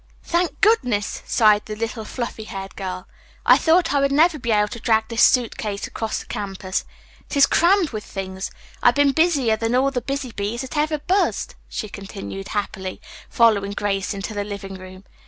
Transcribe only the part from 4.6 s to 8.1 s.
to drag this suit case across the campus. It is crammed with